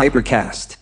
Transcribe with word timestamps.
Hypercast. 0.00 0.78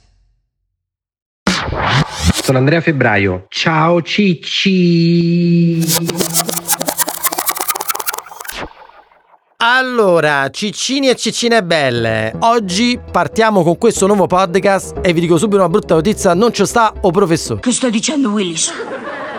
Sono 2.42 2.58
Andrea 2.58 2.82
Febbraio. 2.82 3.46
Ciao 3.48 4.02
Cicci. 4.02 5.82
Allora, 9.56 10.50
ciccini 10.50 11.08
e 11.08 11.16
ciccine 11.16 11.64
belle, 11.64 12.34
oggi 12.40 13.00
partiamo 13.10 13.62
con 13.62 13.78
questo 13.78 14.06
nuovo 14.06 14.26
podcast 14.26 14.98
e 15.00 15.14
vi 15.14 15.20
dico 15.20 15.38
subito 15.38 15.60
una 15.60 15.70
brutta 15.70 15.94
notizia, 15.94 16.34
non 16.34 16.52
ci 16.52 16.66
sta 16.66 16.92
o 17.00 17.10
professore. 17.10 17.60
Che 17.60 17.72
stai 17.72 17.90
dicendo 17.90 18.28
Willis? 18.28 18.70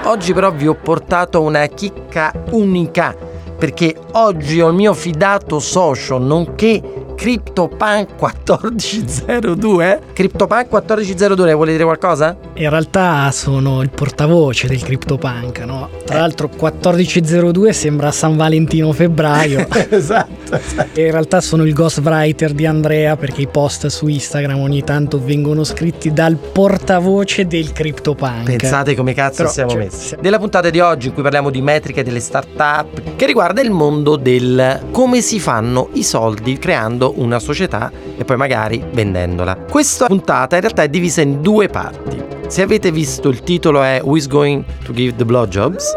Oggi 0.05 0.33
però 0.33 0.51
vi 0.51 0.67
ho 0.67 0.73
portato 0.73 1.43
una 1.43 1.67
chicca 1.67 2.33
unica, 2.49 3.15
perché 3.55 3.95
oggi 4.13 4.59
ho 4.59 4.69
il 4.69 4.73
mio 4.73 4.95
fidato 4.95 5.59
socio, 5.59 6.17
nonché 6.17 7.05
CryptoPunk 7.17 8.09
1402. 8.19 10.01
CryptoPunk 10.13 10.67
1402, 10.71 11.53
vuole 11.55 11.71
dire 11.71 11.83
qualcosa? 11.83 12.37
In 12.53 12.69
realtà 12.69 13.31
sono 13.31 13.81
il 13.81 13.89
portavoce 13.89 14.67
del 14.67 14.83
CryptoPunk, 14.83 15.59
no? 15.61 15.89
Tra 16.05 16.19
l'altro 16.19 16.47
1402 16.47 17.73
sembra 17.73 18.11
San 18.11 18.37
Valentino 18.37 18.93
febbraio. 18.93 19.65
esatto, 19.89 20.55
esatto. 20.55 20.89
E 20.93 21.05
in 21.05 21.11
realtà 21.11 21.41
sono 21.41 21.63
il 21.65 21.73
ghostwriter 21.73 22.53
di 22.53 22.67
Andrea 22.67 23.15
perché 23.15 23.41
i 23.41 23.47
post 23.47 23.87
su 23.87 24.07
Instagram 24.07 24.59
ogni 24.59 24.83
tanto 24.83 25.19
vengono 25.19 25.63
scritti 25.63 26.13
dal 26.13 26.35
portavoce 26.35 27.47
del 27.47 27.71
CryptoPunk. 27.73 28.55
Pensate 28.57 28.93
come 28.95 29.15
cazzo 29.15 29.37
Però, 29.37 29.49
siamo 29.49 29.71
cioè, 29.71 29.79
messi. 29.79 30.07
se- 30.09 30.17
Nella 30.21 30.37
puntata 30.37 30.69
di 30.69 30.79
oggi 30.79 31.07
in 31.07 31.13
cui 31.13 31.23
parliamo 31.23 31.49
di 31.49 31.61
metriche 31.61 32.03
delle 32.03 32.19
start-up, 32.19 33.15
che 33.15 33.25
riguarda 33.25 33.59
il 33.61 33.71
mondo 33.71 34.17
del 34.17 34.81
come 34.91 35.21
si 35.21 35.39
fanno 35.39 35.89
i 35.93 36.03
soldi 36.03 36.59
creando 36.59 37.06
una 37.15 37.39
società 37.39 37.91
e 38.17 38.23
poi 38.25 38.37
magari 38.37 38.83
vendendola. 38.91 39.55
Questa 39.55 40.07
puntata 40.07 40.55
in 40.55 40.61
realtà 40.61 40.83
è 40.83 40.89
divisa 40.89 41.21
in 41.21 41.41
due 41.41 41.67
parti. 41.67 42.23
Se 42.47 42.61
avete 42.61 42.91
visto 42.91 43.29
il 43.29 43.41
titolo 43.41 43.81
è 43.81 43.99
Who 44.01 44.15
is 44.15 44.27
going 44.27 44.63
to 44.83 44.93
give 44.93 45.15
the 45.15 45.25
blowjobs? 45.25 45.95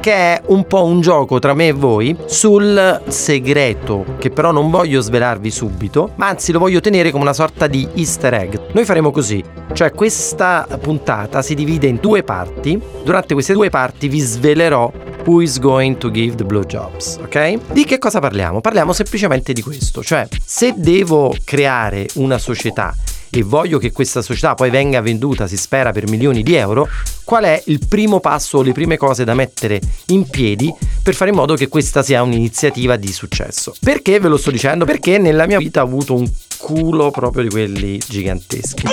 che 0.00 0.12
è 0.12 0.42
un 0.46 0.66
po' 0.66 0.84
un 0.84 1.00
gioco 1.00 1.38
tra 1.38 1.54
me 1.54 1.68
e 1.68 1.72
voi 1.72 2.16
sul 2.26 3.02
segreto 3.08 4.04
che 4.18 4.30
però 4.30 4.52
non 4.52 4.70
voglio 4.70 5.00
svelarvi 5.00 5.50
subito, 5.50 6.12
ma 6.14 6.28
anzi 6.28 6.52
lo 6.52 6.58
voglio 6.58 6.80
tenere 6.80 7.10
come 7.10 7.24
una 7.24 7.32
sorta 7.32 7.66
di 7.66 7.86
easter 7.94 8.32
egg. 8.34 8.54
Noi 8.72 8.84
faremo 8.84 9.10
così, 9.10 9.42
cioè 9.72 9.92
questa 9.92 10.66
puntata 10.80 11.42
si 11.42 11.54
divide 11.54 11.88
in 11.88 11.98
due 12.00 12.22
parti, 12.22 12.80
durante 13.04 13.34
queste 13.34 13.52
due 13.52 13.70
parti 13.70 14.08
vi 14.08 14.20
svelerò 14.20 14.90
Who 15.28 15.42
is 15.42 15.58
going 15.58 15.98
to 15.98 16.10
give 16.10 16.36
the 16.36 16.44
blowjobs, 16.44 17.18
ok? 17.20 17.72
Di 17.72 17.84
che 17.84 17.98
cosa 17.98 18.18
parliamo? 18.18 18.62
Parliamo 18.62 18.94
semplicemente 18.94 19.52
di 19.52 19.60
questo, 19.60 20.02
cioè 20.02 20.26
se 20.42 20.72
devo 20.74 21.36
creare 21.44 22.06
una 22.14 22.38
società 22.38 22.96
e 23.28 23.42
voglio 23.42 23.78
che 23.78 23.92
questa 23.92 24.22
società 24.22 24.54
poi 24.54 24.70
venga 24.70 25.02
venduta, 25.02 25.46
si 25.46 25.58
spera, 25.58 25.92
per 25.92 26.08
milioni 26.08 26.42
di 26.42 26.54
euro, 26.54 26.88
qual 27.24 27.44
è 27.44 27.62
il 27.66 27.78
primo 27.86 28.20
passo 28.20 28.56
o 28.56 28.62
le 28.62 28.72
prime 28.72 28.96
cose 28.96 29.24
da 29.24 29.34
mettere 29.34 29.78
in 30.06 30.26
piedi 30.30 30.74
per 31.02 31.14
fare 31.14 31.28
in 31.28 31.36
modo 31.36 31.56
che 31.56 31.68
questa 31.68 32.02
sia 32.02 32.22
un'iniziativa 32.22 32.96
di 32.96 33.12
successo? 33.12 33.74
Perché 33.80 34.18
ve 34.20 34.28
lo 34.28 34.38
sto 34.38 34.50
dicendo? 34.50 34.86
Perché 34.86 35.18
nella 35.18 35.46
mia 35.46 35.58
vita 35.58 35.82
ho 35.82 35.84
avuto 35.84 36.14
un 36.14 36.26
culo 36.56 37.10
proprio 37.10 37.42
di 37.42 37.50
quelli 37.50 37.98
giganteschi. 37.98 38.84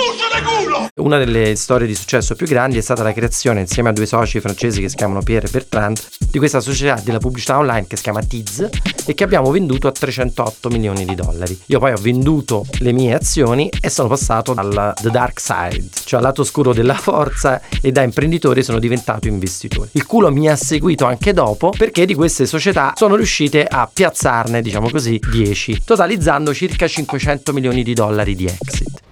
Una 0.98 1.18
delle 1.18 1.56
storie 1.56 1.86
di 1.86 1.94
successo 1.94 2.34
più 2.34 2.46
grandi 2.46 2.78
è 2.78 2.80
stata 2.80 3.02
la 3.02 3.12
creazione 3.12 3.60
insieme 3.60 3.90
a 3.90 3.92
due 3.92 4.06
soci 4.06 4.40
francesi 4.40 4.80
che 4.80 4.88
si 4.88 4.96
chiamano 4.96 5.20
Pierre 5.20 5.46
e 5.46 5.50
Bertrand 5.50 6.00
di 6.30 6.38
questa 6.38 6.60
società 6.60 6.98
della 7.04 7.18
pubblicità 7.18 7.58
online 7.58 7.86
che 7.86 7.96
si 7.96 8.02
chiama 8.04 8.22
Tiz 8.22 8.66
e 9.04 9.12
che 9.12 9.22
abbiamo 9.22 9.50
venduto 9.50 9.88
a 9.88 9.92
308 9.92 10.70
milioni 10.70 11.04
di 11.04 11.14
dollari. 11.14 11.60
Io 11.66 11.80
poi 11.80 11.92
ho 11.92 11.98
venduto 12.00 12.64
le 12.78 12.92
mie 12.92 13.12
azioni 13.12 13.68
e 13.78 13.90
sono 13.90 14.08
passato 14.08 14.54
dal 14.54 14.94
the 15.02 15.10
dark 15.10 15.38
side, 15.38 15.86
cioè 16.04 16.18
al 16.18 16.24
lato 16.24 16.40
oscuro 16.40 16.72
della 16.72 16.94
forza 16.94 17.60
e 17.82 17.92
da 17.92 18.00
imprenditore 18.00 18.62
sono 18.62 18.78
diventato 18.78 19.28
investitore. 19.28 19.90
Il 19.92 20.06
culo 20.06 20.32
mi 20.32 20.48
ha 20.48 20.56
seguito 20.56 21.04
anche 21.04 21.34
dopo 21.34 21.74
perché 21.76 22.06
di 22.06 22.14
queste 22.14 22.46
società 22.46 22.94
sono 22.96 23.16
riuscite 23.16 23.66
a 23.66 23.86
piazzarne, 23.92 24.62
diciamo 24.62 24.88
così, 24.88 25.20
10, 25.30 25.82
totalizzando 25.84 26.54
circa 26.54 26.88
500 26.88 27.52
milioni 27.52 27.82
di 27.82 27.92
dollari 27.92 28.34
di 28.34 28.46
exit. 28.46 29.05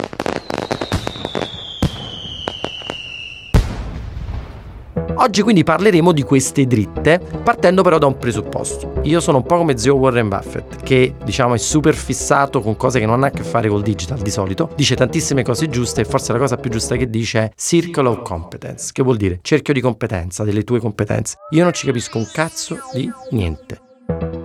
Oggi 5.17 5.43
quindi 5.43 5.63
parleremo 5.63 6.13
di 6.13 6.23
queste 6.23 6.67
dritte, 6.67 7.21
partendo 7.43 7.83
però 7.83 7.99
da 7.99 8.07
un 8.07 8.19
presupposto. 8.19 9.01
Io 9.03 9.21
sono 9.21 9.39
un 9.39 9.45
po' 9.45 9.59
come 9.59 9.79
zio 9.79 9.95
Warren 9.95 10.29
Buffett, 10.29 10.83
che 10.83 11.15
diciamo 11.25 11.55
è 11.55 11.59
super 11.59 11.95
fissato 11.95 12.61
con 12.61 12.77
cose 12.77 12.99
che 12.99 13.07
non 13.07 13.15
hanno 13.15 13.27
a 13.27 13.31
che 13.31 13.45
fare 13.45 13.69
col 13.69 13.83
digital 13.83 14.19
di 14.21 14.31
solito, 14.31 14.71
dice 14.75 14.97
tantissime 14.97 15.45
cose 15.45 15.69
giuste 15.69 16.01
e 16.01 16.05
forse 16.05 16.33
la 16.33 16.39
cosa 16.39 16.57
più 16.57 16.71
giusta 16.71 16.97
che 16.97 17.09
dice 17.09 17.39
è 17.39 17.51
Circle 17.55 18.09
of 18.09 18.23
Competence, 18.23 18.91
che 18.93 19.03
vuol 19.03 19.17
dire 19.17 19.39
cerchio 19.43 19.73
di 19.73 19.81
competenza, 19.81 20.43
delle 20.43 20.65
tue 20.65 20.81
competenze. 20.81 21.37
Io 21.51 21.63
non 21.63 21.73
ci 21.73 21.87
capisco 21.87 22.19
un 22.19 22.29
cazzo 22.33 22.79
di 22.93 23.11
niente. 23.31 23.84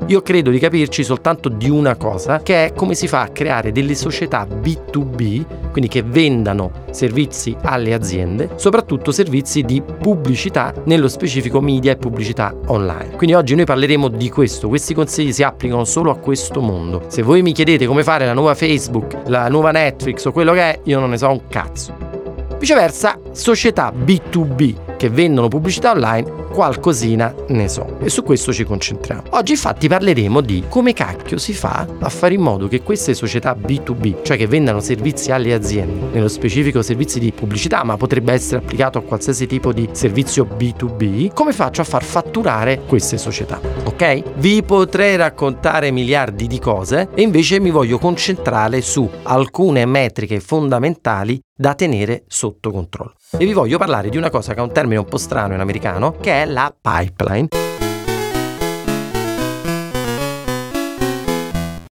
Io 0.09 0.23
credo 0.23 0.49
di 0.49 0.57
capirci 0.57 1.03
soltanto 1.03 1.49
di 1.49 1.69
una 1.69 1.95
cosa, 1.95 2.41
che 2.41 2.65
è 2.65 2.73
come 2.73 2.95
si 2.95 3.07
fa 3.07 3.21
a 3.21 3.27
creare 3.27 3.71
delle 3.71 3.93
società 3.93 4.43
B2B, 4.43 5.69
quindi 5.69 5.87
che 5.87 6.01
vendano 6.01 6.71
servizi 6.89 7.55
alle 7.61 7.93
aziende, 7.93 8.49
soprattutto 8.55 9.11
servizi 9.11 9.61
di 9.61 9.83
pubblicità, 9.83 10.73
nello 10.85 11.07
specifico 11.07 11.61
media 11.61 11.91
e 11.91 11.97
pubblicità 11.97 12.55
online. 12.65 13.17
Quindi 13.17 13.35
oggi 13.35 13.53
noi 13.53 13.65
parleremo 13.65 14.07
di 14.07 14.31
questo, 14.31 14.67
questi 14.67 14.95
consigli 14.95 15.31
si 15.31 15.43
applicano 15.43 15.83
solo 15.83 16.09
a 16.09 16.17
questo 16.17 16.59
mondo. 16.59 17.03
Se 17.05 17.21
voi 17.21 17.43
mi 17.43 17.51
chiedete 17.51 17.85
come 17.85 18.01
fare 18.01 18.25
la 18.25 18.33
nuova 18.33 18.55
Facebook, 18.55 19.15
la 19.27 19.47
nuova 19.47 19.69
Netflix 19.69 20.25
o 20.25 20.31
quello 20.31 20.53
che 20.53 20.61
è, 20.61 20.79
io 20.85 20.99
non 20.99 21.11
ne 21.11 21.19
so 21.19 21.29
un 21.29 21.41
cazzo. 21.47 21.95
Viceversa, 22.57 23.19
società 23.31 23.93
B2B 23.95 24.97
che 24.97 25.09
vendono 25.11 25.47
pubblicità 25.49 25.91
online, 25.91 26.38
qualcosina 26.49 27.33
ne 27.49 27.67
so. 27.67 27.97
E 28.01 28.09
su 28.09 28.23
questo 28.23 28.51
ci 28.51 28.63
concentriamo. 28.63 29.23
Oggi 29.31 29.53
infatti 29.53 29.87
parleremo 29.87 30.41
di 30.41 30.63
come 30.67 30.93
cacchio 30.93 31.37
si 31.37 31.53
fa 31.53 31.87
a 31.99 32.09
fare 32.09 32.33
in 32.33 32.41
modo 32.41 32.67
che 32.67 32.81
queste 32.81 33.13
società 33.13 33.53
B2B, 33.53 34.23
cioè 34.23 34.37
che 34.37 34.47
vendano 34.47 34.79
servizi 34.79 35.31
alle 35.31 35.53
aziende, 35.53 36.07
nello 36.11 36.27
specifico 36.27 36.81
servizi 36.81 37.19
di 37.19 37.31
pubblicità, 37.31 37.83
ma 37.83 37.97
potrebbe 37.97 38.33
essere 38.33 38.57
applicato 38.57 38.97
a 38.97 39.01
qualsiasi 39.01 39.47
tipo 39.47 39.71
di 39.71 39.89
servizio 39.91 40.45
B2B, 40.45 41.33
come 41.33 41.53
faccio 41.53 41.81
a 41.81 41.85
far 41.85 42.03
fatturare 42.03 42.81
queste 42.87 43.17
società? 43.17 43.59
Ok? 43.83 44.23
Vi 44.35 44.63
potrei 44.63 45.15
raccontare 45.15 45.91
miliardi 45.91 46.47
di 46.47 46.59
cose 46.59 47.09
e 47.13 47.21
invece 47.21 47.59
mi 47.59 47.69
voglio 47.69 47.97
concentrare 47.99 48.81
su 48.81 49.09
alcune 49.23 49.85
metriche 49.85 50.39
fondamentali 50.39 51.39
da 51.59 51.75
tenere 51.75 52.23
sotto 52.27 52.71
controllo. 52.71 53.15
E 53.31 53.43
vi 53.43 53.51
voglio 53.51 53.77
parlare 53.77 54.07
di 54.07 54.15
una 54.15 54.29
cosa 54.29 54.53
che 54.53 54.61
è 54.61 54.63
un 54.63 54.71
termine 54.71 54.97
un 55.01 55.05
po' 55.05 55.17
strano 55.17 55.53
in 55.53 55.59
americano, 55.59 56.15
che 56.17 56.43
è 56.43 56.45
la 56.45 56.73
pipeline. 56.73 57.49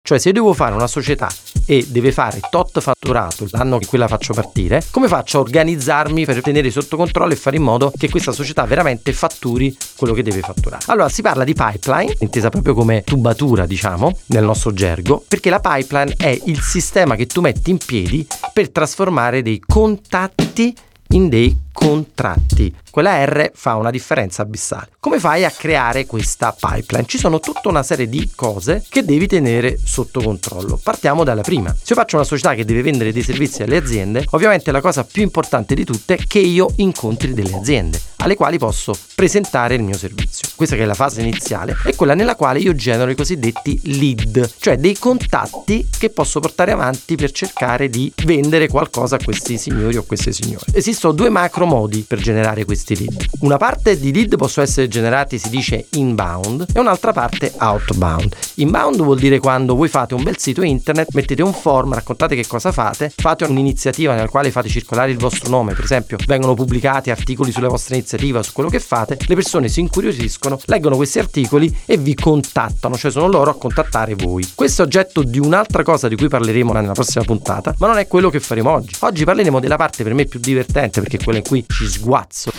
Cioè 0.03 0.19
se 0.19 0.33
devo 0.33 0.55
fare 0.55 0.75
una 0.75 0.87
società 0.87 1.29
e 1.71 1.87
deve 1.89 2.11
fare 2.11 2.41
tot 2.51 2.81
fatturato 2.81 3.47
l'anno 3.53 3.77
in 3.77 3.87
cui 3.87 3.97
la 3.97 4.09
faccio 4.09 4.35
partire, 4.35 4.83
come 4.91 5.07
faccio 5.07 5.39
a 5.39 5.41
organizzarmi 5.43 6.25
per 6.25 6.43
tenere 6.43 6.69
sotto 6.69 6.97
controllo 6.97 7.33
e 7.33 7.37
fare 7.37 7.59
in 7.59 7.63
modo 7.63 7.93
che 7.97 8.11
questa 8.11 8.33
società 8.33 8.65
veramente 8.65 9.13
fatturi 9.13 9.77
quello 9.95 10.13
che 10.13 10.25
deve 10.25 10.41
fatturare? 10.41 10.83
Allora 10.89 11.09
si 11.09 11.23
parla 11.23 11.45
di 11.45 11.55
pipeline, 11.55 12.17
intesa 12.19 12.49
proprio 12.49 12.75
come 12.75 13.05
tubatura 13.05 13.67
diciamo 13.67 14.19
nel 14.27 14.43
nostro 14.43 14.73
gergo, 14.73 15.23
perché 15.29 15.49
la 15.49 15.61
pipeline 15.61 16.15
è 16.17 16.37
il 16.47 16.61
sistema 16.61 17.15
che 17.15 17.27
tu 17.27 17.41
metti 17.41 17.71
in 17.71 17.79
piedi 17.79 18.27
per 18.53 18.71
trasformare 18.71 19.41
dei 19.41 19.63
contatti 19.65 20.75
in 21.11 21.29
dei 21.29 21.57
contratti. 21.73 22.75
Quella 22.91 23.25
R 23.25 23.51
fa 23.55 23.77
una 23.77 23.91
differenza 23.91 24.43
abissale. 24.43 24.91
Come 25.01 25.19
fai 25.19 25.45
a 25.45 25.51
creare 25.51 26.07
questa 26.07 26.55
pipeline? 26.59 27.07
Ci 27.07 27.19
sono 27.19 27.41
tutta 27.41 27.69
una 27.69 27.83
serie 27.83 28.09
di 28.09 28.31
cose 28.35 28.85
che 28.89 29.05
devi 29.05 29.27
tenere 29.27 29.79
sotto 29.83 30.21
controllo. 30.21 30.79
Partiamo 30.83 31.25
dalla 31.25 31.43
prima. 31.43 31.71
Se 31.75 31.95
io 31.95 32.01
faccio 32.01 32.17
una 32.17 32.25
società 32.25 32.55
che 32.55 32.65
deve 32.65 32.83
vendere 32.83 33.13
dei 33.13 33.23
servizi 33.23 33.63
alle 33.63 33.77
aziende, 33.77 34.25
ovviamente 34.31 34.71
la 34.73 34.81
cosa 34.81 35.05
più 35.05 35.23
importante 35.23 35.75
di 35.75 35.85
tutte 35.85 36.17
è 36.17 36.27
che 36.27 36.41
io 36.41 36.73
incontri 36.77 37.33
delle 37.33 37.55
aziende 37.55 38.10
alle 38.21 38.35
quali 38.35 38.59
posso 38.59 38.95
presentare 39.15 39.75
il 39.75 39.83
mio 39.83 39.97
servizio. 39.97 40.49
Questa 40.55 40.77
che 40.77 40.83
è 40.83 40.87
la 40.87 40.95
fase 40.95 41.21
iniziale 41.21 41.77
è 41.85 41.95
quella 41.95 42.15
nella 42.15 42.35
quale 42.35 42.59
io 42.59 42.75
genero 42.75 43.11
i 43.11 43.17
cosiddetti 43.17 43.81
lead, 43.85 44.55
cioè 44.59 44.77
dei 44.77 44.99
contatti 44.99 45.89
che 45.97 46.11
posso 46.11 46.41
portare 46.41 46.73
avanti 46.73 47.17
per 47.17 47.31
cercare 47.31 47.89
di 47.89 48.13
vendere 48.25 48.69
qualcosa 48.69 49.17
a 49.17 49.19
questi 49.23 49.59
signori 49.59 49.97
o 49.97 50.05
queste 50.05 50.33
signore. 50.33 50.67
Esistono 50.73 51.13
due 51.13 51.31
macro 51.31 51.67
modi 51.67 52.05
per 52.07 52.21
generare 52.21 52.65
questi 52.65 52.97
lead. 52.97 53.27
Una 53.41 53.57
parte 53.57 53.99
di 53.99 54.13
lead 54.13 54.37
possono 54.37 54.67
essere 54.67 54.89
generati, 54.89 55.39
si 55.39 55.49
dice 55.49 55.87
inbound, 55.91 56.67
e 56.73 56.81
un'altra 56.81 57.13
parte 57.13 57.53
outbound. 57.59 58.35
Inbound 58.57 59.03
vuol 59.03 59.19
dire 59.19 59.39
quando 59.39 59.75
voi 59.75 59.89
fate 59.89 60.15
un 60.15 60.23
bel 60.23 60.39
sito 60.39 60.63
internet, 60.63 61.09
mettete 61.13 61.43
un 61.43 61.55
form, 61.55 61.95
raccontate 61.95 62.35
che 62.35 62.47
cosa 62.47 62.71
fate, 62.71 63.13
fate 63.15 63.45
un'iniziativa 63.45 64.15
nella 64.15 64.29
quale 64.29 64.51
fate 64.51 64.69
circolare 64.69 65.11
il 65.11 65.19
vostro 65.19 65.49
nome, 65.49 65.75
per 65.75 65.85
esempio 65.85 66.19
vengono 66.27 66.55
pubblicati 66.55 67.11
articoli 67.11 67.51
sulle 67.51 67.69
vostre 67.69 67.95
iniziative 67.95 68.10
iniziativa, 68.11 68.43
su 68.43 68.53
quello 68.53 68.69
che 68.69 68.81
fate, 68.81 69.17
le 69.27 69.35
persone 69.35 69.69
si 69.69 69.81
incuriosiscono, 69.81 70.59
leggono 70.65 70.97
questi 70.97 71.19
articoli 71.19 71.75
e 71.85 71.97
vi 71.97 72.15
contattano, 72.15 72.97
cioè 72.97 73.11
sono 73.11 73.29
loro 73.29 73.51
a 73.51 73.55
contattare 73.57 74.15
voi. 74.15 74.49
Questo 74.55 74.83
è 74.83 74.85
oggetto 74.85 75.23
di 75.23 75.39
un'altra 75.39 75.83
cosa 75.83 76.09
di 76.09 76.17
cui 76.17 76.29
parleremo 76.29 76.73
nella 76.73 76.93
prossima 76.93 77.25
puntata, 77.25 77.75
ma 77.79 77.87
non 77.87 77.99
è 77.99 78.07
quello 78.07 78.31
che 78.31 78.41
faremo 78.41 78.71
oggi. 78.71 78.97
Oggi 79.01 79.25
parleremo 79.25 79.61
della 79.61 79.77
parte 79.77 80.03
per 80.03 80.15
me 80.15 80.25
più 80.25 80.41
divertente 80.41 81.01
perché 81.01 81.19
è 81.19 81.23
quella 81.23 81.39
in 81.39 81.45
cui 81.45 81.65
ci 81.67 81.87
sguazzo 81.87 82.51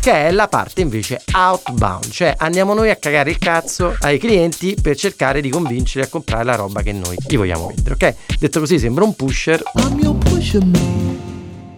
che 0.00 0.26
è 0.26 0.30
la 0.32 0.48
parte 0.48 0.80
invece 0.80 1.22
outbound, 1.32 2.10
cioè 2.10 2.34
andiamo 2.36 2.74
noi 2.74 2.90
a 2.90 2.96
cagare 2.96 3.30
il 3.30 3.38
cazzo 3.38 3.94
ai 4.00 4.18
clienti 4.18 4.74
per 4.82 4.96
cercare 4.96 5.40
di 5.40 5.48
convincerli 5.48 6.08
a 6.08 6.10
comprare 6.10 6.42
la 6.42 6.56
roba 6.56 6.82
che 6.82 6.90
noi 6.90 7.16
gli 7.24 7.36
vogliamo 7.36 7.68
vendere, 7.68 7.94
ok? 7.94 8.36
Detto 8.40 8.58
così 8.58 8.80
sembra 8.80 9.04
un 9.04 9.14
pusher. 9.14 9.62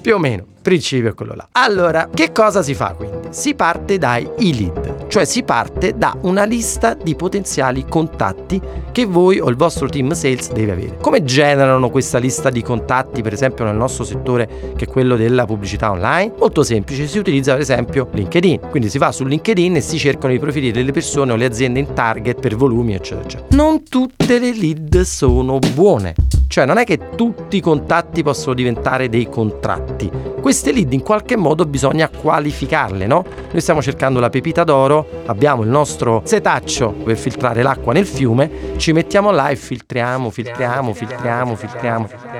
Più 0.04 0.16
o 0.16 0.18
meno 0.18 0.44
principio 0.60 1.08
è 1.08 1.14
quello 1.14 1.32
là. 1.34 1.48
Allora, 1.52 2.10
che 2.12 2.30
cosa 2.30 2.62
si 2.62 2.74
fa 2.74 2.92
quindi? 2.92 3.28
Si 3.30 3.54
parte 3.54 3.96
dai 3.96 4.28
lead, 4.36 5.06
cioè 5.08 5.24
si 5.24 5.42
parte 5.44 5.94
da 5.96 6.14
una 6.24 6.44
lista 6.44 6.92
di 6.92 7.14
potenziali 7.14 7.86
contatti 7.88 8.60
che 8.92 9.06
voi 9.06 9.40
o 9.40 9.48
il 9.48 9.56
vostro 9.56 9.88
team 9.88 10.12
sales 10.12 10.52
deve 10.52 10.72
avere. 10.72 10.96
Come 11.00 11.24
generano 11.24 11.88
questa 11.88 12.18
lista 12.18 12.50
di 12.50 12.60
contatti, 12.60 13.22
per 13.22 13.32
esempio 13.32 13.64
nel 13.64 13.76
nostro 13.76 14.04
settore 14.04 14.74
che 14.76 14.84
è 14.84 14.88
quello 14.88 15.16
della 15.16 15.46
pubblicità 15.46 15.90
online? 15.90 16.34
Molto 16.38 16.62
semplice, 16.62 17.06
si 17.06 17.18
utilizza 17.18 17.52
per 17.52 17.62
esempio 17.62 18.06
LinkedIn. 18.12 18.60
Quindi 18.68 18.90
si 18.90 18.98
va 18.98 19.10
su 19.10 19.24
LinkedIn 19.24 19.76
e 19.76 19.80
si 19.80 19.96
cercano 19.96 20.34
i 20.34 20.38
profili 20.38 20.70
delle 20.70 20.92
persone 20.92 21.32
o 21.32 21.36
le 21.36 21.46
aziende 21.46 21.78
in 21.78 21.94
target 21.94 22.40
per 22.40 22.56
volumi, 22.56 22.92
eccetera, 22.92 23.24
eccetera. 23.24 23.56
Non 23.56 23.84
tutte 23.84 24.38
le 24.38 24.52
lead 24.52 25.00
sono 25.00 25.58
buone. 25.72 26.33
Cioè 26.54 26.66
non 26.66 26.78
è 26.78 26.84
che 26.84 27.10
tutti 27.16 27.56
i 27.56 27.60
contatti 27.60 28.22
possono 28.22 28.54
diventare 28.54 29.08
dei 29.08 29.28
contratti. 29.28 30.08
Queste 30.40 30.70
lead 30.70 30.92
in 30.92 31.02
qualche 31.02 31.34
modo 31.36 31.66
bisogna 31.66 32.08
qualificarle, 32.08 33.08
no? 33.08 33.24
Noi 33.50 33.60
stiamo 33.60 33.82
cercando 33.82 34.20
la 34.20 34.30
pepita 34.30 34.62
d'oro, 34.62 35.04
abbiamo 35.26 35.62
il 35.62 35.68
nostro 35.68 36.22
setaccio 36.24 36.92
per 36.92 37.16
filtrare 37.16 37.62
l'acqua 37.62 37.92
nel 37.92 38.06
fiume, 38.06 38.76
ci 38.76 38.92
mettiamo 38.92 39.32
là 39.32 39.48
e 39.48 39.56
filtriamo, 39.56 40.30
filtriamo, 40.30 40.94
filtriamo, 40.94 41.56
filtriamo. 41.56 42.06
filtriamo. 42.06 42.33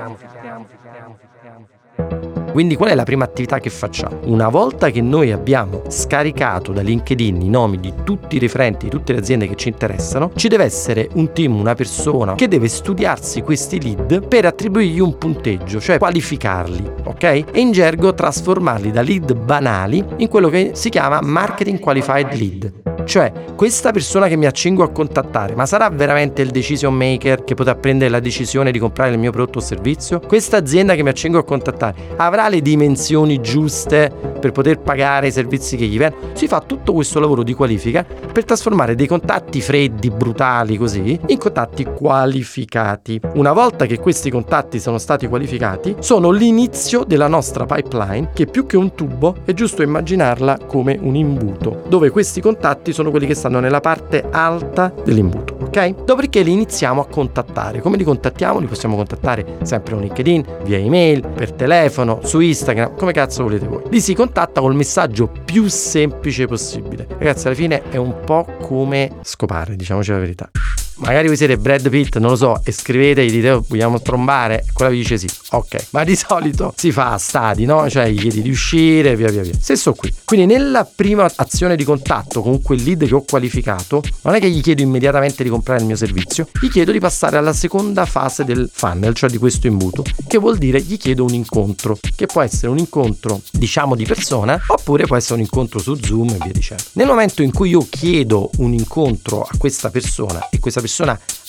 Quindi 2.55 2.77
qual 2.77 2.91
è 2.91 2.95
la 2.95 3.03
prima 3.03 3.25
attività 3.25 3.59
che 3.59 3.69
facciamo? 3.69 4.21
Una 4.27 4.49
volta 4.49 4.91
che 4.91 5.01
noi 5.01 5.33
abbiamo 5.33 5.83
scaricato 5.89 6.71
da 6.71 6.83
LinkedIn 6.83 7.43
i 7.43 7.49
nomi 7.49 7.81
di 7.81 7.93
tutti 8.05 8.37
i 8.37 8.39
referenti 8.39 8.85
di 8.85 8.93
tutte 8.93 9.13
le 9.13 9.19
aziende 9.19 9.49
che 9.49 9.57
ci 9.57 9.67
interessano, 9.67 10.31
ci 10.37 10.47
deve 10.47 10.63
essere 10.63 11.09
un 11.15 11.33
team, 11.33 11.59
una 11.59 11.75
persona 11.75 12.37
che 12.37 12.47
deve 12.47 12.69
studiarsi 12.69 13.43
questi 13.43 13.83
lead 13.83 14.29
per 14.29 14.45
attribuirgli 14.45 15.01
un 15.01 15.19
punteggio, 15.19 15.81
cioè 15.81 15.99
qualificarli, 15.99 16.89
ok? 17.03 17.23
E 17.25 17.45
in 17.55 17.73
gergo 17.73 18.15
trasformarli 18.15 18.93
da 18.93 19.03
lead 19.03 19.35
banali 19.35 20.05
in 20.19 20.29
quello 20.29 20.49
che 20.49 20.71
si 20.75 20.91
chiama 20.91 21.19
marketing 21.23 21.81
qualified 21.81 22.35
lead. 22.35 22.84
Cioè, 23.05 23.33
questa 23.55 23.93
persona 23.93 24.29
che 24.29 24.37
mi 24.37 24.47
accingo 24.47 24.83
a 24.83 24.91
contattare, 24.91 25.55
ma 25.55 25.67
sarà 25.67 25.89
veramente 25.91 26.43
il 26.43 26.51
decision 26.51 26.95
maker 26.95 27.45
che 27.45 27.55
potrà 27.55 27.75
prendere 27.75 28.11
la 28.11 28.21
decisione 28.21 28.73
di 28.73 28.79
comprare 28.79 29.13
il 29.13 29.19
mio 29.19 29.31
prodotto 29.31 29.59
o 29.59 29.63
servizio? 29.63 30.21
Questa 30.21 30.57
azienda 30.57 30.95
che 30.95 31.03
mi 31.03 31.11
accingo 31.11 31.39
a 31.39 31.45
contattare 31.45 31.95
avrà 32.17 32.49
le 32.49 32.63
dimensioni 32.63 33.41
giuste 33.41 34.11
per 34.41 34.53
poter 34.53 34.81
pagare 34.81 35.29
i 35.29 35.33
servizi 35.33 35.77
che 35.77 35.85
gli 35.87 35.99
vengono? 35.99 36.33
Si 36.33 36.49
fa 36.49 36.61
tutto 36.61 36.93
questo 36.93 37.21
lavoro 37.21 37.43
di 37.43 37.53
qualifica 37.53 38.05
per 38.05 38.45
trasformare 38.45 38.95
dei 38.95 39.07
contatti 39.07 39.61
freddi, 39.61 40.11
brutali 40.11 40.77
così, 40.77 41.19
in 41.27 41.39
contatti 41.39 41.85
qualificati. 41.85 43.21
Una 43.35 43.53
volta 43.53 43.87
che 43.87 43.99
questi 43.99 44.31
contatti 44.31 44.81
sono 44.81 44.99
stati 44.99 45.29
qualificati, 45.29 45.97
sono 46.01 46.31
l'inizio 46.31 47.05
della 47.05 47.29
nostra 47.29 47.67
pipeline 47.67 48.31
che 48.33 48.47
più 48.47 48.67
che 48.67 48.77
un 48.77 48.95
tubo 48.95 49.37
è 49.45 49.53
giusto 49.53 49.83
immaginarla 49.83 50.59
come 50.67 50.99
un 51.01 51.15
imbuto, 51.15 51.83
dove 51.89 52.11
questi 52.11 52.41
contatti 52.41 52.93
sono 52.95 53.11
quelli 53.11 53.27
che 53.27 53.35
stanno 53.35 53.61
nella 53.61 53.81
parte 53.81 54.25
alta 54.31 54.95
dell'imbuto, 55.05 55.57
ok? 55.61 56.05
Dopodiché 56.05 56.43
li 56.43 56.53
iniziamo 56.53 57.03
a 57.03 57.07
contattare. 57.07 57.81
Come 57.81 57.97
li 57.97 58.05
contattiamo? 58.05 58.61
Li 58.61 58.67
possiamo 58.67 58.97
contattare 58.97 59.59
sempre 59.63 59.95
su 59.95 60.01
LinkedIn, 60.01 60.45
via 60.63 60.79
email, 60.79 61.27
per 61.27 61.53
telefono, 61.53 62.21
su 62.23 62.41
Instagram, 62.41 62.97
come 62.97 63.13
cazzo 63.13 63.43
volete 63.43 63.67
voi. 63.67 63.83
Li 63.91 64.01
si 64.01 64.15
contatta 64.15 64.61
col 64.61 64.75
messaggio 64.75 65.31
più 65.45 65.69
semplice 65.69 66.47
possibile. 66.47 67.07
Ragazzi, 67.19 67.47
alla 67.47 67.57
fine 67.57 67.83
è 67.91 67.97
un 67.97 68.21
po' 68.25 68.47
come 68.63 69.11
scopare, 69.23 69.77
diciamoci 69.77 70.11
la 70.13 70.19
verità 70.19 70.51
magari 70.97 71.27
voi 71.27 71.37
siete 71.37 71.57
Brad 71.57 71.89
Pitt, 71.89 72.19
non 72.19 72.31
lo 72.31 72.37
so, 72.37 72.61
e 72.65 72.73
scrivete, 72.73 73.25
gli 73.25 73.31
dite 73.31 73.51
oh, 73.51 73.65
vogliamo 73.67 74.01
trombare, 74.01 74.65
quella 74.73 74.91
vi 74.91 74.99
dice 74.99 75.19
sì, 75.19 75.29
ok, 75.51 75.87
ma 75.91 76.05
di 76.05 76.17
solito 76.17 76.73
si 76.77 76.93
fa 76.93 77.13
a 77.13 77.19
stadi, 77.19 77.65
no? 77.65 77.89
Cioè 77.89 78.09
gli 78.09 78.21
chiedi 78.21 78.43
di 78.43 78.51
uscire, 78.51 79.17
via 79.17 79.31
via 79.31 79.43
via. 79.43 79.55
Stesso 79.59 79.95
qui. 79.95 80.13
Quindi 80.25 80.47
nella 80.47 80.85
prima 80.85 81.31
azione 81.35 81.77
di 81.77 81.85
contatto 81.85 82.43
con 82.43 82.63
quel 82.63 82.83
lead 82.83 83.07
che 83.07 83.15
ho 83.15 83.25
qualificato, 83.29 84.03
non 84.23 84.35
è 84.35 84.41
che 84.41 84.51
gli 84.51 84.61
chiedo 84.61 84.83
immediatamente 84.83 85.43
di 85.43 85.49
comprare 85.49 85.81
il 85.81 85.87
mio 85.87 85.97
servizio, 85.97 86.49
gli 86.61 86.69
chiedo 86.69 86.93
di 86.93 87.01
passare 87.01 87.37
alla 87.37 87.53
seconda 87.53 88.05
fase 88.05 88.45
del 88.45 88.71
funnel, 88.73 89.15
cioè 89.15 89.31
di 89.31 89.39
questo 89.39 89.67
imbuto, 89.67 90.05
che 90.27 90.39
vuol 90.39 90.59
dire 90.59 90.81
gli 90.81 90.97
chiedo 90.97 91.25
un 91.25 91.35
incontro, 91.35 91.99
che 92.15 92.27
può 92.27 92.43
essere 92.43 92.69
un 92.69 92.79
incontro, 92.79 93.41
diciamo, 93.51 93.95
di 93.95 94.05
persona, 94.05 94.61
oppure 94.67 95.07
può 95.07 95.17
essere 95.17 95.35
un 95.35 95.41
incontro 95.41 95.79
su 95.79 95.97
Zoom 95.97 96.31
e 96.31 96.39
via 96.43 96.53
dicendo. 96.53 96.85
Nel 96.93 97.07
momento 97.07 97.43
in 97.43 97.53
cui 97.53 97.71
io 97.71 97.85
chiedo 97.89 98.51
un 98.59 98.73
incontro 98.73 99.43
a 99.43 99.57
questa 99.59 99.91
persona 99.91 100.49
e 100.51 100.59
questa 100.59 100.81
persona 100.81 100.84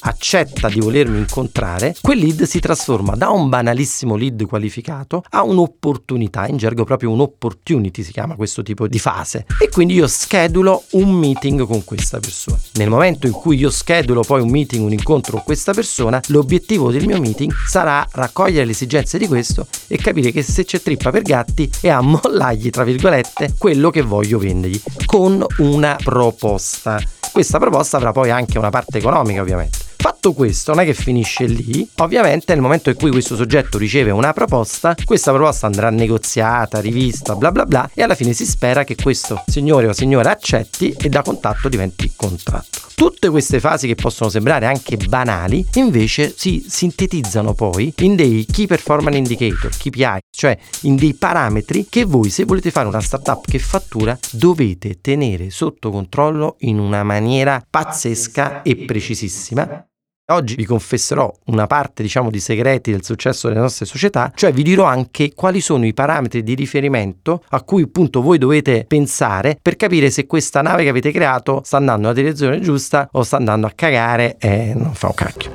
accetta 0.07 0.69
di 0.69 0.79
volermi 0.79 1.17
incontrare, 1.17 1.95
quel 2.01 2.19
lead 2.19 2.43
si 2.43 2.59
trasforma 2.59 3.15
da 3.15 3.29
un 3.29 3.49
banalissimo 3.49 4.15
lead 4.15 4.45
qualificato 4.45 5.23
a 5.29 5.43
un'opportunità, 5.43 6.47
in 6.47 6.57
gergo 6.57 6.83
proprio 6.83 7.11
un 7.11 7.21
opportunity 7.21 8.03
si 8.03 8.11
chiama 8.11 8.35
questo 8.35 8.61
tipo 8.61 8.87
di 8.87 8.99
fase. 8.99 9.45
E 9.59 9.69
quindi 9.69 9.95
io 9.95 10.07
schedulo 10.07 10.83
un 10.91 11.11
meeting 11.11 11.65
con 11.65 11.83
questa 11.83 12.19
persona. 12.19 12.59
Nel 12.73 12.89
momento 12.89 13.25
in 13.27 13.33
cui 13.33 13.57
io 13.57 13.69
schedulo 13.69 14.21
poi 14.21 14.41
un 14.41 14.49
meeting, 14.49 14.83
un 14.83 14.93
incontro 14.93 15.33
con 15.33 15.43
questa 15.43 15.73
persona, 15.73 16.21
l'obiettivo 16.27 16.91
del 16.91 17.05
mio 17.05 17.19
meeting 17.19 17.51
sarà 17.67 18.07
raccogliere 18.11 18.65
le 18.65 18.71
esigenze 18.71 19.17
di 19.17 19.27
questo 19.27 19.67
e 19.87 19.97
capire 19.97 20.31
che 20.31 20.43
se 20.43 20.65
c'è 20.65 20.81
trippa 20.81 21.09
per 21.11 21.23
gatti 21.23 21.69
e 21.81 21.89
a 21.89 22.01
mollargli, 22.01 22.69
tra 22.69 22.83
virgolette, 22.83 23.55
quello 23.57 23.89
che 23.89 24.01
voglio 24.01 24.37
vendergli 24.37 24.81
con 25.05 25.43
una 25.57 25.97
proposta. 26.01 26.99
Questa 27.35 27.59
proposta 27.59 27.97
avrà 27.97 28.13
poi 28.13 28.31
anche 28.31 28.57
una 28.57 28.69
parte 28.69 28.99
economica, 28.99 29.41
ovviamente. 29.41 29.84
Fatto 30.25 30.39
questo, 30.39 30.73
non 30.73 30.81
è 30.81 30.85
che 30.85 30.95
finisce 30.95 31.45
lì, 31.45 31.87
ovviamente 31.97 32.51
nel 32.53 32.61
momento 32.63 32.89
in 32.89 32.95
cui 32.95 33.11
questo 33.11 33.35
soggetto 33.35 33.77
riceve 33.77 34.09
una 34.09 34.33
proposta, 34.33 34.95
questa 35.05 35.31
proposta 35.31 35.67
andrà 35.67 35.91
negoziata, 35.91 36.81
rivista, 36.81 37.35
bla 37.35 37.51
bla 37.51 37.67
bla, 37.67 37.87
e 37.93 38.01
alla 38.01 38.15
fine 38.15 38.33
si 38.33 38.43
spera 38.43 38.83
che 38.83 38.95
questo 38.95 39.43
signore 39.45 39.85
o 39.87 39.93
signora 39.93 40.31
accetti 40.31 40.95
e 40.99 41.09
da 41.09 41.21
contatto 41.21 41.69
diventi 41.69 42.11
contratto. 42.15 42.79
Tutte 42.95 43.29
queste 43.29 43.59
fasi 43.59 43.85
che 43.85 43.93
possono 43.93 44.31
sembrare 44.31 44.65
anche 44.65 44.97
banali, 44.97 45.63
invece 45.75 46.33
si 46.35 46.65
sintetizzano 46.67 47.53
poi 47.53 47.93
in 47.97 48.15
dei 48.15 48.47
Key 48.51 48.65
Performance 48.65 49.19
Indicator, 49.19 49.69
KPI, 49.77 50.17
cioè 50.35 50.57
in 50.81 50.95
dei 50.95 51.13
parametri 51.13 51.85
che 51.87 52.03
voi 52.03 52.31
se 52.31 52.45
volete 52.45 52.71
fare 52.71 52.87
una 52.87 52.99
startup 52.99 53.45
che 53.45 53.59
fattura 53.59 54.17
dovete 54.31 54.97
tenere 55.01 55.51
sotto 55.51 55.91
controllo 55.91 56.55
in 56.61 56.79
una 56.79 57.03
maniera 57.03 57.63
pazzesca 57.69 58.63
e 58.63 58.75
precisissima 58.75 59.85
Oggi 60.27 60.55
vi 60.55 60.65
confesserò 60.65 61.31
una 61.45 61.67
parte, 61.67 62.01
diciamo, 62.01 62.31
di 62.31 62.39
segreti 62.39 62.89
del 62.89 63.03
successo 63.03 63.47
delle 63.47 63.59
nostre 63.59 63.85
società, 63.85 64.31
cioè 64.33 64.51
vi 64.51 64.63
dirò 64.63 64.85
anche 64.85 65.33
quali 65.35 65.61
sono 65.61 65.85
i 65.85 65.93
parametri 65.93 66.41
di 66.41 66.55
riferimento 66.55 67.43
a 67.49 67.61
cui 67.61 67.83
appunto 67.83 68.23
voi 68.23 68.39
dovete 68.39 68.85
pensare 68.87 69.55
per 69.61 69.75
capire 69.75 70.09
se 70.09 70.25
questa 70.25 70.63
nave 70.63 70.81
che 70.81 70.89
avete 70.89 71.11
creato 71.11 71.61
sta 71.63 71.77
andando 71.77 72.07
nella 72.07 72.19
direzione 72.19 72.59
giusta 72.59 73.07
o 73.11 73.21
sta 73.21 73.37
andando 73.37 73.67
a 73.67 73.73
cagare 73.75 74.37
e 74.39 74.73
non 74.73 74.95
fa 74.95 75.07
un 75.09 75.13
cacchio. 75.13 75.51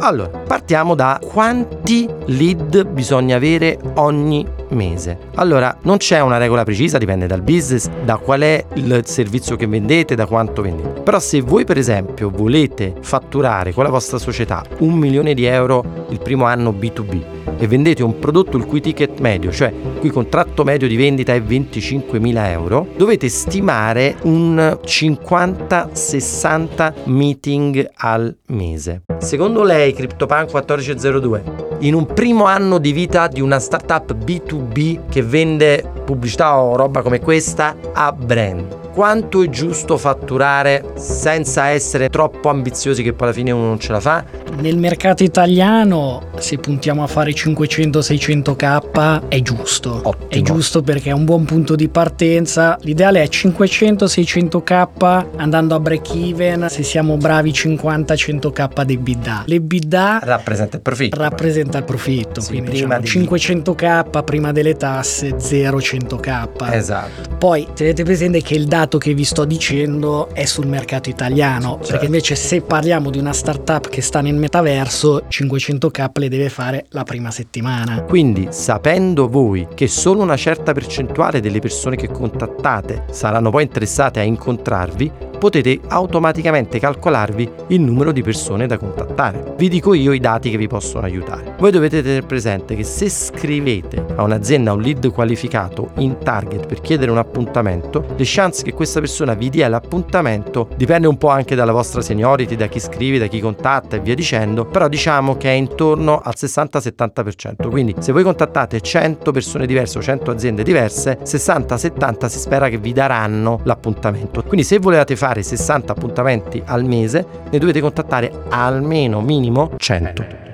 Allora, 0.00 0.36
partiamo 0.36 0.94
da 0.94 1.18
quanti 1.24 2.06
lead 2.26 2.88
bisogna 2.88 3.36
avere 3.36 3.78
ogni 3.94 4.57
mese. 4.70 5.18
Allora, 5.34 5.76
non 5.82 5.98
c'è 5.98 6.20
una 6.20 6.38
regola 6.38 6.64
precisa, 6.64 6.98
dipende 6.98 7.26
dal 7.26 7.42
business, 7.42 7.88
da 8.04 8.16
qual 8.16 8.40
è 8.40 8.64
il 8.74 9.02
servizio 9.04 9.56
che 9.56 9.66
vendete, 9.66 10.14
da 10.14 10.26
quanto 10.26 10.62
vendete. 10.62 11.00
Però 11.00 11.18
se 11.18 11.40
voi 11.40 11.64
per 11.64 11.78
esempio 11.78 12.30
volete 12.30 12.94
fatturare 13.00 13.72
con 13.72 13.84
la 13.84 13.90
vostra 13.90 14.18
società 14.18 14.64
un 14.78 14.94
milione 14.94 15.34
di 15.34 15.44
euro 15.44 16.06
il 16.10 16.20
primo 16.20 16.44
anno 16.44 16.70
B2B 16.70 17.38
e 17.58 17.66
vendete 17.66 18.02
un 18.02 18.18
prodotto 18.18 18.56
il 18.56 18.64
cui 18.64 18.80
ticket 18.80 19.20
medio, 19.20 19.50
cioè 19.50 19.68
il 19.68 19.98
cui 19.98 20.08
contratto 20.10 20.64
medio 20.64 20.86
di 20.86 20.96
vendita 20.96 21.34
è 21.34 21.40
25.000 21.40 22.50
euro, 22.50 22.86
dovete 22.96 23.28
stimare 23.28 24.16
un 24.22 24.78
50-60 24.84 26.92
meeting 27.04 27.90
al 27.96 28.34
mese. 28.46 29.02
Secondo 29.18 29.64
lei, 29.64 29.92
CryptoPan 29.92 30.44
1402, 30.44 31.67
in 31.80 31.94
un 31.94 32.06
primo 32.06 32.44
anno 32.44 32.78
di 32.78 32.92
vita 32.92 33.28
di 33.28 33.40
una 33.40 33.60
startup 33.60 34.12
B2B 34.14 35.08
che 35.08 35.22
vende 35.22 35.84
pubblicità 36.04 36.58
o 36.60 36.74
roba 36.74 37.02
come 37.02 37.20
questa 37.20 37.76
a 37.92 38.12
brand, 38.12 38.90
quanto 38.92 39.42
è 39.42 39.48
giusto 39.48 39.96
fatturare 39.96 40.92
senza 40.96 41.68
essere 41.68 42.08
troppo 42.08 42.48
ambiziosi 42.48 43.02
che 43.02 43.12
poi 43.12 43.28
alla 43.28 43.36
fine 43.36 43.52
uno 43.52 43.66
non 43.66 43.78
ce 43.78 43.92
la 43.92 44.00
fa? 44.00 44.24
Nel 44.60 44.76
mercato 44.76 45.22
italiano, 45.22 46.30
se 46.38 46.58
puntiamo 46.58 47.04
a 47.04 47.06
fare 47.06 47.30
500-600k, 47.30 49.28
è 49.28 49.40
giusto. 49.40 50.00
Ottimo. 50.02 50.26
È 50.28 50.40
giusto 50.42 50.82
perché 50.82 51.10
è 51.10 51.12
un 51.12 51.24
buon 51.24 51.44
punto 51.44 51.76
di 51.76 51.88
partenza. 51.88 52.76
L'ideale 52.80 53.22
è 53.22 53.28
500-600k 53.28 55.26
andando 55.36 55.76
a 55.76 55.80
break 55.80 56.12
even. 56.16 56.66
Se 56.68 56.82
siamo 56.82 57.16
bravi 57.16 57.50
50-100k 57.52 58.82
di 58.84 58.94
EBITDA. 58.94 59.42
L'EBITDA 59.46 60.18
Rappresenta 60.24 60.76
il 60.76 60.82
profitto. 60.82 61.16
rappresenta 61.20 61.78
il 61.78 61.84
profitto. 61.84 62.40
Sì, 62.40 62.48
quindi 62.48 62.70
prima 62.70 62.98
diciamo 62.98 63.24
di- 63.26 63.30
500k 63.30 64.24
prima 64.24 64.50
delle 64.50 64.74
tasse, 64.74 65.36
0-100k. 65.36 66.72
Esatto. 66.72 67.36
Poi 67.38 67.64
tenete 67.74 68.02
presente 68.02 68.42
che 68.42 68.54
il 68.54 68.66
dato 68.66 68.98
che 68.98 69.14
vi 69.14 69.22
sto 69.24 69.44
dicendo 69.44 70.30
è 70.34 70.44
sul 70.46 70.66
mercato 70.66 71.08
italiano, 71.08 71.74
Certo. 71.76 71.90
perché 71.92 72.06
invece 72.06 72.34
se 72.34 72.60
parliamo 72.62 73.10
di 73.10 73.18
una 73.18 73.32
startup 73.32 73.88
che 73.88 74.02
sta 74.02 74.20
nel 74.20 74.34
metaverso, 74.48 75.24
500k 75.28 76.08
le 76.14 76.28
deve 76.28 76.48
fare 76.48 76.86
la 76.90 77.04
prima 77.04 77.30
settimana. 77.30 78.02
Quindi, 78.02 78.48
sapendo 78.50 79.28
voi 79.28 79.68
che 79.74 79.86
solo 79.86 80.22
una 80.22 80.36
certa 80.36 80.72
percentuale 80.72 81.40
delle 81.40 81.60
persone 81.60 81.96
che 81.96 82.08
contattate 82.08 83.04
saranno 83.10 83.50
poi 83.50 83.64
interessate 83.64 84.20
a 84.20 84.22
incontrarvi, 84.22 85.12
potete 85.38 85.80
automaticamente 85.88 86.78
calcolarvi 86.78 87.50
il 87.68 87.80
numero 87.80 88.12
di 88.12 88.22
persone 88.22 88.66
da 88.66 88.76
contattare. 88.76 89.54
Vi 89.56 89.68
dico 89.68 89.94
io 89.94 90.12
i 90.12 90.20
dati 90.20 90.50
che 90.50 90.56
vi 90.56 90.66
possono 90.66 91.06
aiutare. 91.06 91.54
Voi 91.58 91.70
dovete 91.70 92.02
tenere 92.02 92.26
presente 92.26 92.74
che 92.74 92.84
se 92.84 93.08
scrivete 93.08 94.04
a 94.16 94.22
un'azienda 94.22 94.72
un 94.72 94.80
lead 94.80 95.10
qualificato 95.12 95.90
in 95.98 96.18
target 96.18 96.66
per 96.66 96.80
chiedere 96.80 97.10
un 97.10 97.18
appuntamento, 97.18 98.04
le 98.16 98.24
chance 98.24 98.62
che 98.62 98.72
questa 98.72 99.00
persona 99.00 99.34
vi 99.34 99.48
dia 99.48 99.68
l'appuntamento 99.68 100.68
dipende 100.76 101.06
un 101.06 101.16
po' 101.16 101.28
anche 101.28 101.54
dalla 101.54 101.72
vostra 101.72 102.00
seniority, 102.00 102.56
da 102.56 102.66
chi 102.66 102.80
scrive, 102.80 103.18
da 103.18 103.26
chi 103.26 103.40
contatta 103.40 103.96
e 103.96 104.00
via 104.00 104.14
dicendo, 104.14 104.64
però 104.64 104.88
diciamo 104.88 105.36
che 105.36 105.48
è 105.48 105.52
intorno 105.52 106.20
al 106.22 106.34
60-70%. 106.36 107.70
Quindi 107.70 107.94
se 107.98 108.12
voi 108.12 108.22
contattate 108.22 108.80
100 108.80 109.30
persone 109.30 109.66
diverse 109.66 109.98
o 109.98 110.02
100 110.02 110.30
aziende 110.30 110.62
diverse, 110.62 111.18
60-70 111.22 112.26
si 112.26 112.38
spera 112.38 112.68
che 112.68 112.78
vi 112.78 112.92
daranno 112.92 113.60
l'appuntamento. 113.64 114.42
Quindi 114.42 114.64
se 114.64 114.78
volevate 114.78 115.16
fare 115.16 115.27
60 115.36 115.92
appuntamenti 115.92 116.62
al 116.64 116.84
mese, 116.84 117.24
ne 117.50 117.58
dovete 117.58 117.80
contattare 117.80 118.32
almeno 118.48 119.20
minimo 119.20 119.72
100. 119.76 120.47